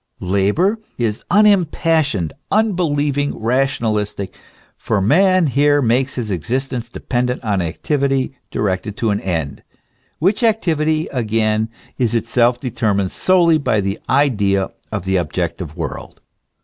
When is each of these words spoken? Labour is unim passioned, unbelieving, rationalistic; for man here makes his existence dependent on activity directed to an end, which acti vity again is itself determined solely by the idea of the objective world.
Labour 0.33 0.79
is 0.97 1.23
unim 1.29 1.69
passioned, 1.69 2.33
unbelieving, 2.49 3.37
rationalistic; 3.37 4.33
for 4.75 4.99
man 4.99 5.45
here 5.45 5.79
makes 5.79 6.15
his 6.15 6.31
existence 6.31 6.89
dependent 6.89 7.43
on 7.43 7.61
activity 7.61 8.35
directed 8.49 8.97
to 8.97 9.11
an 9.11 9.19
end, 9.21 9.61
which 10.17 10.41
acti 10.41 10.73
vity 10.73 11.05
again 11.11 11.69
is 11.99 12.15
itself 12.15 12.59
determined 12.59 13.11
solely 13.11 13.59
by 13.59 13.79
the 13.79 13.99
idea 14.09 14.71
of 14.91 15.05
the 15.05 15.17
objective 15.17 15.77
world. 15.77 16.19